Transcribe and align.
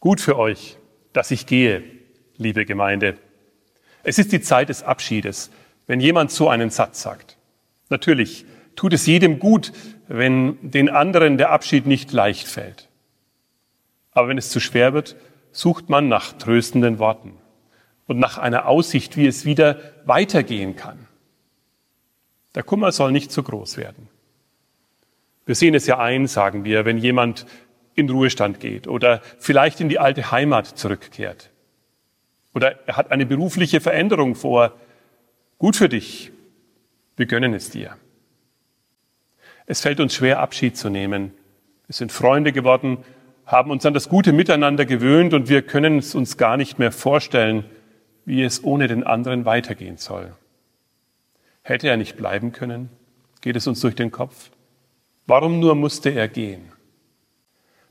Gut 0.00 0.22
für 0.22 0.38
euch, 0.38 0.78
dass 1.12 1.30
ich 1.30 1.44
gehe, 1.44 1.82
liebe 2.38 2.64
Gemeinde. 2.64 3.18
Es 4.02 4.18
ist 4.18 4.32
die 4.32 4.40
Zeit 4.40 4.70
des 4.70 4.82
Abschiedes, 4.82 5.50
wenn 5.86 6.00
jemand 6.00 6.30
so 6.30 6.48
einen 6.48 6.70
Satz 6.70 7.02
sagt. 7.02 7.36
Natürlich 7.90 8.46
tut 8.76 8.94
es 8.94 9.04
jedem 9.04 9.38
gut, 9.38 9.72
wenn 10.08 10.56
den 10.62 10.88
anderen 10.88 11.36
der 11.36 11.50
Abschied 11.50 11.86
nicht 11.86 12.12
leicht 12.12 12.48
fällt. 12.48 12.88
Aber 14.12 14.28
wenn 14.28 14.38
es 14.38 14.48
zu 14.48 14.58
schwer 14.58 14.94
wird, 14.94 15.16
sucht 15.52 15.90
man 15.90 16.08
nach 16.08 16.32
tröstenden 16.32 16.98
Worten 16.98 17.34
und 18.06 18.18
nach 18.18 18.38
einer 18.38 18.66
Aussicht, 18.66 19.18
wie 19.18 19.26
es 19.26 19.44
wieder 19.44 19.80
weitergehen 20.06 20.76
kann. 20.76 21.06
Der 22.54 22.62
Kummer 22.62 22.90
soll 22.90 23.12
nicht 23.12 23.30
zu 23.30 23.42
groß 23.42 23.76
werden. 23.76 24.08
Wir 25.44 25.54
sehen 25.54 25.74
es 25.74 25.86
ja 25.86 25.98
ein, 25.98 26.26
sagen 26.26 26.64
wir, 26.64 26.86
wenn 26.86 26.96
jemand 26.96 27.44
in 27.94 28.08
Ruhestand 28.08 28.60
geht 28.60 28.86
oder 28.86 29.20
vielleicht 29.38 29.80
in 29.80 29.88
die 29.88 29.98
alte 29.98 30.30
Heimat 30.30 30.66
zurückkehrt. 30.66 31.50
Oder 32.54 32.78
er 32.86 32.96
hat 32.96 33.12
eine 33.12 33.26
berufliche 33.26 33.80
Veränderung 33.80 34.34
vor. 34.34 34.72
Gut 35.58 35.76
für 35.76 35.88
dich. 35.88 36.32
Wir 37.16 37.26
gönnen 37.26 37.54
es 37.54 37.70
dir. 37.70 37.96
Es 39.66 39.80
fällt 39.80 40.00
uns 40.00 40.14
schwer, 40.14 40.40
Abschied 40.40 40.76
zu 40.76 40.88
nehmen. 40.88 41.32
Wir 41.86 41.94
sind 41.94 42.12
Freunde 42.12 42.52
geworden, 42.52 42.98
haben 43.46 43.70
uns 43.70 43.84
an 43.86 43.94
das 43.94 44.08
gute 44.08 44.32
Miteinander 44.32 44.84
gewöhnt 44.84 45.34
und 45.34 45.48
wir 45.48 45.62
können 45.62 45.98
es 45.98 46.14
uns 46.14 46.36
gar 46.36 46.56
nicht 46.56 46.78
mehr 46.78 46.92
vorstellen, 46.92 47.64
wie 48.24 48.42
es 48.42 48.62
ohne 48.64 48.88
den 48.88 49.04
anderen 49.04 49.44
weitergehen 49.44 49.96
soll. 49.96 50.32
Hätte 51.62 51.88
er 51.88 51.96
nicht 51.96 52.16
bleiben 52.16 52.52
können? 52.52 52.90
Geht 53.40 53.56
es 53.56 53.66
uns 53.66 53.80
durch 53.80 53.94
den 53.94 54.10
Kopf? 54.10 54.50
Warum 55.26 55.60
nur 55.60 55.74
musste 55.74 56.10
er 56.10 56.28
gehen? 56.28 56.72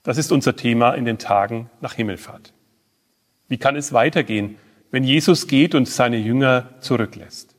Das 0.04 0.18
ist 0.18 0.32
unser 0.32 0.56
Thema 0.56 0.94
in 0.94 1.06
den 1.06 1.18
Tagen 1.18 1.70
nach 1.82 1.94
Himmelfahrt. 1.94 2.54
Wie 3.48 3.58
kann 3.58 3.76
es 3.76 3.94
weitergehen, 3.94 4.58
wenn 4.92 5.04
Jesus 5.04 5.48
geht 5.48 5.76
und 5.76 5.88
seine 5.88 6.18
Jünger 6.18 6.70
zurücklässt? 6.80 7.56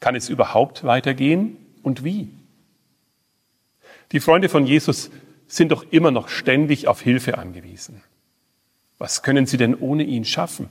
Kann 0.00 0.14
es 0.14 0.28
überhaupt 0.28 0.84
weitergehen 0.84 1.56
und 1.82 2.04
wie? 2.04 2.30
Die 4.12 4.20
Freunde 4.20 4.48
von 4.48 4.66
Jesus 4.66 5.10
sind 5.46 5.72
doch 5.72 5.84
immer 5.90 6.10
noch 6.10 6.28
ständig 6.28 6.88
auf 6.88 7.00
Hilfe 7.00 7.38
angewiesen. 7.38 8.02
Was 8.98 9.22
können 9.22 9.46
sie 9.46 9.56
denn 9.56 9.74
ohne 9.74 10.04
ihn 10.04 10.24
schaffen? 10.24 10.68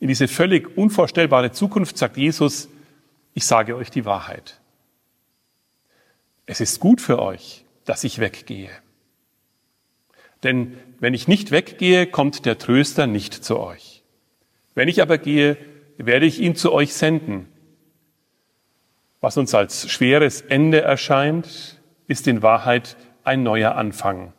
In 0.00 0.08
diese 0.08 0.28
völlig 0.28 0.76
unvorstellbare 0.76 1.52
Zukunft 1.52 1.96
sagt 1.96 2.16
Jesus, 2.16 2.68
ich 3.34 3.44
sage 3.44 3.76
euch 3.76 3.90
die 3.90 4.04
Wahrheit. 4.04 4.60
Es 6.44 6.60
ist 6.60 6.80
gut 6.80 7.00
für 7.00 7.20
euch, 7.20 7.64
dass 7.84 8.04
ich 8.04 8.18
weggehe. 8.18 8.70
Denn 10.42 10.78
wenn 10.98 11.14
ich 11.14 11.28
nicht 11.28 11.50
weggehe, 11.50 12.06
kommt 12.06 12.46
der 12.46 12.58
Tröster 12.58 13.06
nicht 13.06 13.34
zu 13.34 13.58
euch. 13.58 14.02
Wenn 14.74 14.88
ich 14.88 15.02
aber 15.02 15.18
gehe, 15.18 15.56
werde 15.98 16.26
ich 16.26 16.40
ihn 16.40 16.56
zu 16.56 16.72
euch 16.72 16.94
senden. 16.94 17.48
Was 19.20 19.36
uns 19.36 19.54
als 19.54 19.88
schweres 19.90 20.40
Ende 20.40 20.80
erscheint, 20.80 21.80
ist 22.08 22.26
in 22.26 22.42
Wahrheit 22.42 22.96
ein 23.24 23.42
neuer 23.42 23.76
Anfang, 23.76 24.32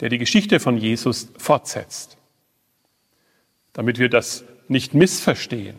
der 0.00 0.08
die 0.08 0.18
Geschichte 0.18 0.60
von 0.60 0.76
Jesus 0.76 1.32
fortsetzt. 1.38 2.18
Damit 3.72 3.98
wir 3.98 4.08
das 4.08 4.44
nicht 4.68 4.94
missverstehen. 4.94 5.76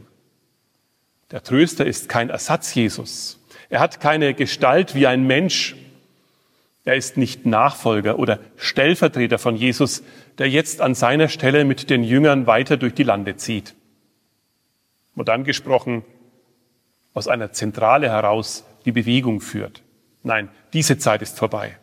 Der 1.31 1.44
Tröster 1.44 1.85
ist 1.85 2.09
kein 2.09 2.30
Ersatz 2.30 2.73
Jesus. 2.73 3.39
Er 3.69 3.80
hat 3.80 4.02
keine 4.02 4.33
Gestalt 4.33 4.95
wie 4.95 5.07
ein 5.07 5.27
Mensch. 5.27 5.75
Er 6.85 6.95
ist 6.95 7.17
nicht 7.17 7.45
Nachfolger 7.45 8.19
oder 8.19 8.39
Stellvertreter 8.55 9.38
von 9.38 9.55
Jesus, 9.55 10.03
der 10.38 10.49
jetzt 10.49 10.81
an 10.81 10.95
seiner 10.95 11.27
Stelle 11.27 11.66
mit 11.66 11.89
den 11.89 12.03
Jüngern 12.03 12.47
weiter 12.47 12.77
durch 12.77 12.94
die 12.94 13.03
Lande 13.03 13.35
zieht. 13.35 13.75
Modern 15.13 15.44
gesprochen, 15.44 16.03
aus 17.13 17.28
einer 17.28 17.51
Zentrale 17.51 18.09
heraus 18.09 18.66
die 18.85 18.91
Bewegung 18.91 19.41
führt. 19.41 19.84
Nein, 20.23 20.50
diese 20.73 20.97
Zeit 20.97 21.22
ist 21.22 21.38
vorbei. 21.38 21.78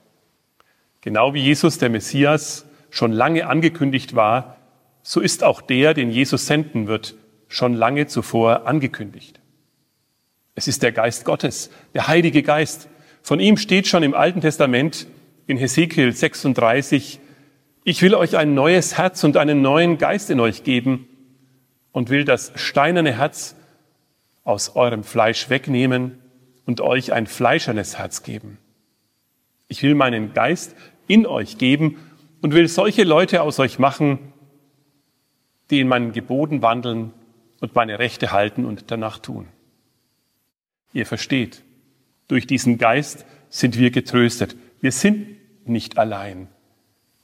Genau 1.02 1.34
wie 1.34 1.42
Jesus, 1.42 1.78
der 1.78 1.90
Messias, 1.90 2.66
schon 2.90 3.12
lange 3.12 3.46
angekündigt 3.46 4.16
war, 4.16 4.56
so 5.02 5.20
ist 5.20 5.44
auch 5.44 5.60
der, 5.60 5.94
den 5.94 6.10
Jesus 6.10 6.46
senden 6.46 6.86
wird, 6.86 7.14
schon 7.48 7.74
lange 7.74 8.06
zuvor 8.06 8.66
angekündigt. 8.66 9.40
Es 10.54 10.66
ist 10.66 10.82
der 10.82 10.92
Geist 10.92 11.24
Gottes, 11.24 11.70
der 11.94 12.08
Heilige 12.08 12.42
Geist. 12.42 12.88
Von 13.26 13.40
ihm 13.40 13.56
steht 13.56 13.88
schon 13.88 14.04
im 14.04 14.14
Alten 14.14 14.40
Testament 14.40 15.08
in 15.48 15.56
Hesekiel 15.56 16.12
36, 16.12 17.18
ich 17.82 18.00
will 18.00 18.14
euch 18.14 18.36
ein 18.36 18.54
neues 18.54 18.98
Herz 18.98 19.24
und 19.24 19.36
einen 19.36 19.62
neuen 19.62 19.98
Geist 19.98 20.30
in 20.30 20.38
euch 20.38 20.62
geben 20.62 21.08
und 21.90 22.08
will 22.08 22.24
das 22.24 22.52
steinerne 22.54 23.18
Herz 23.18 23.56
aus 24.44 24.76
eurem 24.76 25.02
Fleisch 25.02 25.50
wegnehmen 25.50 26.20
und 26.66 26.80
euch 26.80 27.12
ein 27.12 27.26
fleischernes 27.26 27.98
Herz 27.98 28.22
geben. 28.22 28.58
Ich 29.66 29.82
will 29.82 29.96
meinen 29.96 30.32
Geist 30.32 30.76
in 31.08 31.26
euch 31.26 31.58
geben 31.58 31.98
und 32.42 32.54
will 32.54 32.68
solche 32.68 33.02
Leute 33.02 33.42
aus 33.42 33.58
euch 33.58 33.80
machen, 33.80 34.20
die 35.70 35.80
in 35.80 35.88
meinen 35.88 36.12
Geboten 36.12 36.62
wandeln 36.62 37.12
und 37.60 37.74
meine 37.74 37.98
Rechte 37.98 38.30
halten 38.30 38.64
und 38.64 38.92
danach 38.92 39.18
tun. 39.18 39.48
Ihr 40.92 41.06
versteht, 41.06 41.64
durch 42.28 42.46
diesen 42.46 42.78
Geist 42.78 43.24
sind 43.48 43.78
wir 43.78 43.90
getröstet. 43.90 44.56
Wir 44.80 44.92
sind 44.92 45.36
nicht 45.64 45.98
allein. 45.98 46.48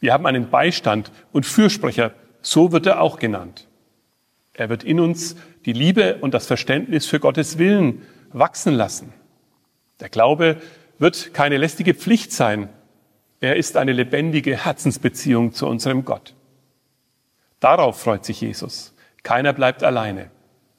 Wir 0.01 0.13
haben 0.13 0.27
einen 0.27 0.51
Beistand 0.51 1.13
und 1.33 1.47
Fürsprecher, 1.47 2.13
so 2.41 2.73
wird 2.73 2.87
er 2.87 3.01
auch 3.01 3.19
genannt. 3.19 3.69
Er 4.53 4.69
wird 4.69 4.85
in 4.85 5.01
uns 5.01 5.37
die 5.65 5.73
Liebe 5.73 6.17
und 6.17 6.35
das 6.35 6.47
Verständnis 6.47 7.07
für 7.07 7.21
Gottes 7.21 7.59
Willen 7.59 8.03
wachsen 8.33 8.75
lassen. 8.75 9.13
Der 10.01 10.09
Glaube 10.09 10.57
wird 10.99 11.33
keine 11.35 11.57
lästige 11.57 11.95
Pflicht 11.95 12.33
sein. 12.33 12.69
Er 13.41 13.57
ist 13.57 13.77
eine 13.77 13.93
lebendige 13.93 14.65
Herzensbeziehung 14.65 15.53
zu 15.53 15.67
unserem 15.67 16.05
Gott. 16.05 16.35
Darauf 17.61 18.01
freut 18.01 18.25
sich 18.25 18.41
Jesus. 18.41 18.95
Keiner 19.23 19.53
bleibt 19.53 19.85
alleine. 19.85 20.31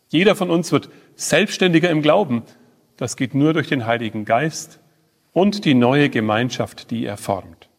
Jeder 0.09 0.35
von 0.35 0.49
uns 0.49 0.71
wird 0.71 0.89
selbstständiger 1.15 1.89
im 1.89 2.01
Glauben. 2.01 2.43
Das 2.97 3.15
geht 3.15 3.33
nur 3.33 3.53
durch 3.53 3.67
den 3.67 3.85
Heiligen 3.85 4.25
Geist 4.25 4.79
und 5.31 5.65
die 5.65 5.73
neue 5.73 6.09
Gemeinschaft, 6.09 6.91
die 6.91 7.05
er 7.05 7.17
formt. 7.17 7.69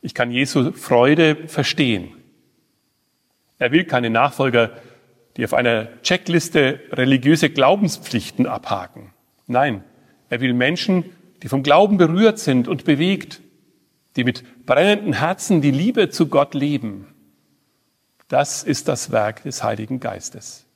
Ich 0.00 0.14
kann 0.14 0.30
Jesu 0.30 0.72
Freude 0.72 1.48
verstehen. 1.48 2.12
Er 3.58 3.72
will 3.72 3.84
keine 3.84 4.10
Nachfolger, 4.10 4.72
die 5.36 5.44
auf 5.44 5.54
einer 5.54 5.88
Checkliste 6.02 6.80
religiöse 6.92 7.50
Glaubenspflichten 7.50 8.46
abhaken. 8.46 9.12
Nein, 9.46 9.82
er 10.28 10.40
will 10.40 10.52
Menschen, 10.52 11.04
die 11.42 11.48
vom 11.48 11.62
Glauben 11.62 11.96
berührt 11.96 12.38
sind 12.38 12.68
und 12.68 12.84
bewegt, 12.84 13.40
die 14.16 14.24
mit 14.24 14.66
brennenden 14.66 15.14
Herzen 15.14 15.60
die 15.60 15.70
Liebe 15.70 16.10
zu 16.10 16.28
Gott 16.28 16.54
leben. 16.54 17.06
Das 18.28 18.62
ist 18.62 18.88
das 18.88 19.10
Werk 19.10 19.42
des 19.44 19.62
Heiligen 19.62 20.00
Geistes. 20.00 20.66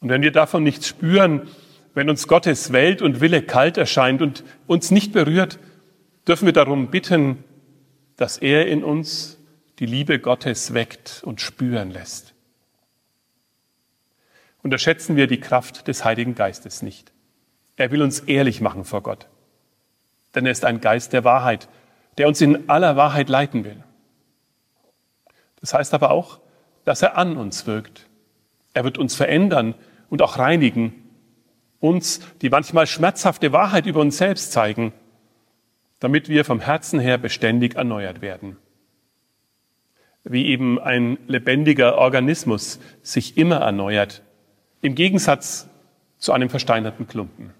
Und 0.00 0.08
wenn 0.08 0.22
wir 0.22 0.32
davon 0.32 0.62
nichts 0.62 0.88
spüren, 0.88 1.48
wenn 1.98 2.08
uns 2.08 2.28
Gottes 2.28 2.72
Welt 2.72 3.02
und 3.02 3.20
Wille 3.20 3.42
kalt 3.42 3.76
erscheint 3.76 4.22
und 4.22 4.44
uns 4.68 4.92
nicht 4.92 5.12
berührt, 5.12 5.58
dürfen 6.28 6.46
wir 6.46 6.52
darum 6.52 6.92
bitten, 6.92 7.42
dass 8.14 8.38
er 8.38 8.68
in 8.68 8.84
uns 8.84 9.36
die 9.80 9.86
Liebe 9.86 10.20
Gottes 10.20 10.74
weckt 10.74 11.22
und 11.24 11.40
spüren 11.40 11.90
lässt. 11.90 12.34
Unterschätzen 14.62 15.16
wir 15.16 15.26
die 15.26 15.40
Kraft 15.40 15.88
des 15.88 16.04
Heiligen 16.04 16.36
Geistes 16.36 16.82
nicht. 16.82 17.12
Er 17.74 17.90
will 17.90 18.02
uns 18.02 18.20
ehrlich 18.20 18.60
machen 18.60 18.84
vor 18.84 19.02
Gott. 19.02 19.26
Denn 20.36 20.46
er 20.46 20.52
ist 20.52 20.64
ein 20.64 20.80
Geist 20.80 21.12
der 21.12 21.24
Wahrheit, 21.24 21.68
der 22.16 22.28
uns 22.28 22.40
in 22.40 22.70
aller 22.70 22.94
Wahrheit 22.94 23.28
leiten 23.28 23.64
will. 23.64 23.82
Das 25.58 25.74
heißt 25.74 25.92
aber 25.94 26.12
auch, 26.12 26.38
dass 26.84 27.02
er 27.02 27.18
an 27.18 27.36
uns 27.36 27.66
wirkt. 27.66 28.06
Er 28.72 28.84
wird 28.84 28.98
uns 28.98 29.16
verändern 29.16 29.74
und 30.10 30.22
auch 30.22 30.38
reinigen, 30.38 31.07
uns 31.80 32.20
die 32.42 32.50
manchmal 32.50 32.86
schmerzhafte 32.86 33.52
Wahrheit 33.52 33.86
über 33.86 34.00
uns 34.00 34.18
selbst 34.18 34.52
zeigen, 34.52 34.92
damit 36.00 36.28
wir 36.28 36.44
vom 36.44 36.60
Herzen 36.60 37.00
her 37.00 37.18
beständig 37.18 37.76
erneuert 37.76 38.20
werden. 38.20 38.56
Wie 40.24 40.46
eben 40.46 40.78
ein 40.78 41.18
lebendiger 41.26 41.96
Organismus 41.96 42.80
sich 43.02 43.36
immer 43.36 43.56
erneuert, 43.56 44.22
im 44.82 44.94
Gegensatz 44.94 45.68
zu 46.18 46.32
einem 46.32 46.50
versteinerten 46.50 47.06
Klumpen. 47.06 47.52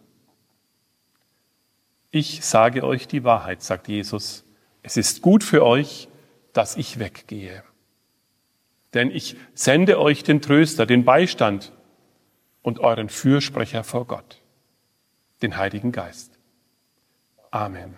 Ich 2.11 2.44
sage 2.44 2.85
euch 2.85 3.06
die 3.06 3.25
Wahrheit, 3.25 3.62
sagt 3.62 3.88
Jesus. 3.88 4.44
Es 4.82 4.97
ist 4.97 5.23
gut 5.23 5.44
für 5.44 5.64
euch, 5.64 6.09
dass 6.53 6.76
ich 6.76 6.99
weggehe. 6.99 7.62
Denn 8.94 9.11
ich 9.11 9.37
sende 9.55 10.00
euch 10.00 10.23
den 10.23 10.41
Tröster, 10.41 10.87
den 10.87 11.05
Beistand 11.05 11.73
und 12.69 12.81
euren 12.81 13.09
Fürsprecher 13.09 13.82
vor 13.82 14.06
Gott, 14.06 14.43
den 15.41 15.56
Heiligen 15.56 15.91
Geist. 15.91 16.38
Amen. 17.50 17.97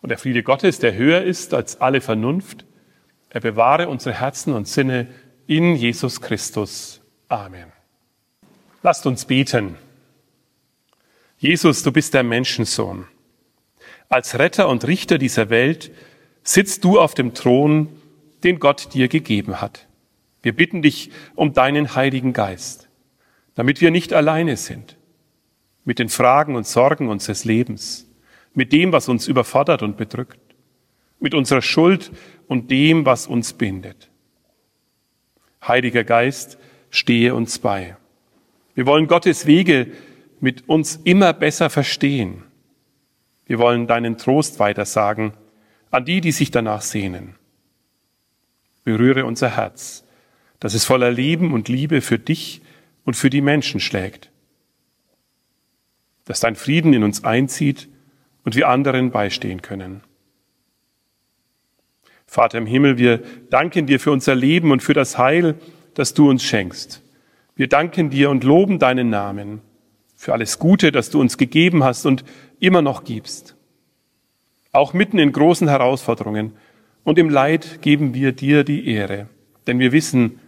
Und 0.00 0.08
der 0.08 0.18
Friede 0.18 0.42
Gottes, 0.42 0.80
der 0.80 0.94
höher 0.94 1.22
ist 1.22 1.54
als 1.54 1.80
alle 1.80 2.00
Vernunft, 2.00 2.66
er 3.30 3.40
bewahre 3.40 3.88
unsere 3.88 4.18
Herzen 4.18 4.52
und 4.52 4.66
Sinne 4.66 5.06
in 5.46 5.76
Jesus 5.76 6.20
Christus. 6.20 7.00
Amen. 7.28 7.70
Lasst 8.82 9.06
uns 9.06 9.26
beten. 9.26 9.76
Jesus, 11.38 11.84
du 11.84 11.92
bist 11.92 12.14
der 12.14 12.24
Menschensohn. 12.24 13.06
Als 14.08 14.40
Retter 14.40 14.68
und 14.68 14.88
Richter 14.88 15.18
dieser 15.18 15.50
Welt 15.50 15.92
sitzt 16.42 16.82
du 16.82 16.98
auf 16.98 17.14
dem 17.14 17.32
Thron, 17.32 17.88
den 18.42 18.58
Gott 18.58 18.92
dir 18.92 19.06
gegeben 19.06 19.60
hat. 19.60 19.86
Wir 20.42 20.54
bitten 20.54 20.82
dich 20.82 21.10
um 21.34 21.52
deinen 21.52 21.94
Heiligen 21.94 22.32
Geist, 22.32 22.88
damit 23.54 23.80
wir 23.80 23.90
nicht 23.90 24.12
alleine 24.12 24.56
sind 24.56 24.96
mit 25.84 25.98
den 25.98 26.08
Fragen 26.08 26.56
und 26.56 26.66
Sorgen 26.66 27.08
unseres 27.08 27.44
Lebens, 27.44 28.08
mit 28.54 28.72
dem, 28.72 28.92
was 28.92 29.08
uns 29.08 29.28
überfordert 29.28 29.82
und 29.82 29.96
bedrückt, 29.96 30.38
mit 31.18 31.34
unserer 31.34 31.62
Schuld 31.62 32.12
und 32.48 32.70
dem, 32.70 33.06
was 33.06 33.26
uns 33.26 33.52
bindet. 33.52 34.10
Heiliger 35.66 36.04
Geist, 36.04 36.58
stehe 36.90 37.34
uns 37.34 37.58
bei. 37.58 37.96
Wir 38.74 38.86
wollen 38.86 39.06
Gottes 39.06 39.46
Wege 39.46 39.92
mit 40.40 40.68
uns 40.68 40.96
immer 41.04 41.32
besser 41.32 41.70
verstehen. 41.70 42.42
Wir 43.46 43.58
wollen 43.58 43.86
deinen 43.86 44.18
Trost 44.18 44.58
weitersagen 44.58 45.32
an 45.90 46.04
die, 46.04 46.20
die 46.20 46.32
sich 46.32 46.50
danach 46.50 46.82
sehnen. 46.82 47.36
Berühre 48.84 49.24
unser 49.24 49.56
Herz, 49.56 50.04
dass 50.62 50.74
es 50.74 50.84
voller 50.84 51.10
Leben 51.10 51.52
und 51.52 51.68
Liebe 51.68 52.00
für 52.00 52.20
dich 52.20 52.62
und 53.04 53.14
für 53.14 53.30
die 53.30 53.40
Menschen 53.40 53.80
schlägt. 53.80 54.30
Dass 56.24 56.38
dein 56.38 56.54
Frieden 56.54 56.92
in 56.92 57.02
uns 57.02 57.24
einzieht 57.24 57.88
und 58.44 58.54
wir 58.54 58.68
anderen 58.68 59.10
beistehen 59.10 59.60
können. 59.60 60.02
Vater 62.28 62.58
im 62.58 62.66
Himmel, 62.66 62.96
wir 62.96 63.24
danken 63.50 63.88
dir 63.88 63.98
für 63.98 64.12
unser 64.12 64.36
Leben 64.36 64.70
und 64.70 64.84
für 64.84 64.92
das 64.94 65.18
Heil, 65.18 65.56
das 65.94 66.14
du 66.14 66.30
uns 66.30 66.44
schenkst. 66.44 67.02
Wir 67.56 67.66
danken 67.66 68.10
dir 68.10 68.30
und 68.30 68.44
loben 68.44 68.78
deinen 68.78 69.10
Namen 69.10 69.62
für 70.14 70.32
alles 70.32 70.60
Gute, 70.60 70.92
das 70.92 71.10
du 71.10 71.20
uns 71.20 71.38
gegeben 71.38 71.82
hast 71.82 72.06
und 72.06 72.22
immer 72.60 72.82
noch 72.82 73.02
gibst. 73.02 73.56
Auch 74.70 74.94
mitten 74.94 75.18
in 75.18 75.32
großen 75.32 75.66
Herausforderungen 75.66 76.52
und 77.02 77.18
im 77.18 77.30
Leid 77.30 77.82
geben 77.82 78.14
wir 78.14 78.30
dir 78.30 78.62
die 78.62 78.86
Ehre, 78.86 79.26
denn 79.66 79.80
wir 79.80 79.90
wissen, 79.90 80.38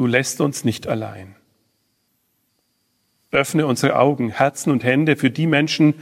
du 0.00 0.06
lässt 0.06 0.40
uns 0.40 0.64
nicht 0.64 0.86
allein. 0.86 1.36
Öffne 3.32 3.66
unsere 3.66 3.98
Augen, 3.98 4.30
Herzen 4.30 4.70
und 4.70 4.82
Hände 4.82 5.14
für 5.14 5.30
die 5.30 5.46
Menschen, 5.46 5.92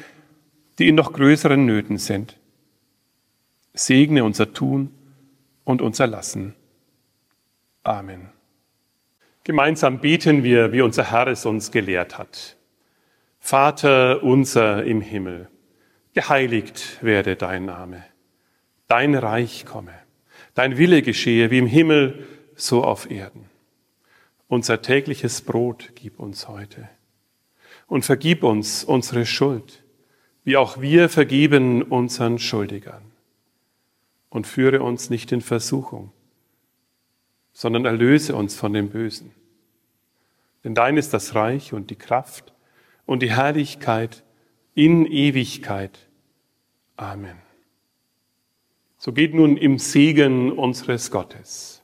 die 0.79 0.87
in 0.87 0.95
noch 0.95 1.13
größeren 1.13 1.67
Nöten 1.67 1.99
sind. 1.99 2.39
Segne 3.75 4.23
unser 4.23 4.53
Tun 4.53 4.95
und 5.65 5.83
unser 5.83 6.07
Lassen. 6.07 6.55
Amen. 7.83 8.29
Gemeinsam 9.43 9.99
beten 9.99 10.45
wir, 10.45 10.73
wie 10.73 10.83
unser 10.83 11.11
Herr 11.11 11.27
es 11.27 11.45
uns 11.45 11.73
gelehrt 11.73 12.19
hat. 12.19 12.57
Vater 13.41 14.23
unser 14.23 14.85
im 14.85 15.01
Himmel, 15.01 15.49
geheiligt 16.15 17.03
werde 17.03 17.35
dein 17.35 17.65
Name, 17.65 18.05
dein 18.87 19.17
Reich 19.17 19.67
komme, 19.67 19.95
dein 20.55 20.79
Wille 20.79 21.03
geschehe 21.03 21.51
wie 21.51 21.59
im 21.59 21.67
Himmel, 21.67 22.29
so 22.55 22.85
auf 22.85 23.11
Erden. 23.11 23.58
Unser 24.49 24.81
tägliches 24.81 25.43
Brot 25.43 25.93
gib 25.95 26.19
uns 26.19 26.49
heute 26.49 26.89
und 27.87 28.05
vergib 28.05 28.43
uns 28.43 28.83
unsere 28.83 29.27
Schuld, 29.27 29.85
wie 30.45 30.57
auch 30.57 30.81
wir 30.81 31.11
vergeben 31.11 31.83
unseren 31.83 32.39
Schuldigern 32.39 33.03
und 34.31 34.47
führe 34.47 34.83
uns 34.83 35.11
nicht 35.11 35.33
in 35.33 35.43
Versuchung, 35.43 36.13
sondern 37.53 37.85
erlöse 37.85 38.35
uns 38.35 38.57
von 38.57 38.73
dem 38.73 38.89
Bösen. 38.89 39.33
Denn 40.65 40.75
dein 40.75 40.97
ist 40.97 41.13
das 41.13 41.35
Reich 41.35 41.75
und 41.75 41.91
die 41.91 41.97
Kraft 41.97 42.55
und 43.05 43.23
die 43.23 43.31
Herrlichkeit 43.31 44.25
in 44.75 45.07
Ewigkeit. 45.07 46.09
Amen. 46.97 47.37
So 48.97 49.13
geht 49.13 49.35
nun 49.35 49.57
im 49.57 49.79
Segen 49.79 50.53
unseres 50.53 51.11
Gottes. 51.11 51.83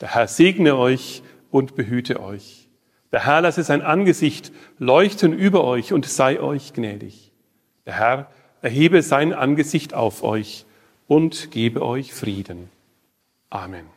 Der 0.00 0.14
Herr 0.14 0.28
segne 0.28 0.76
euch 0.76 1.22
und 1.50 1.74
behüte 1.74 2.20
euch. 2.20 2.68
Der 3.12 3.24
Herr 3.24 3.40
lasse 3.40 3.62
sein 3.62 3.82
Angesicht 3.82 4.52
leuchten 4.78 5.32
über 5.32 5.64
euch 5.64 5.92
und 5.92 6.06
sei 6.06 6.40
euch 6.40 6.72
gnädig. 6.72 7.32
Der 7.86 7.94
Herr 7.94 8.30
erhebe 8.62 9.02
sein 9.02 9.32
Angesicht 9.32 9.94
auf 9.94 10.22
euch 10.22 10.66
und 11.06 11.50
gebe 11.50 11.82
euch 11.82 12.12
Frieden. 12.12 12.68
Amen. 13.48 13.95